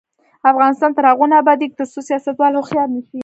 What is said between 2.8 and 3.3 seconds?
نشي.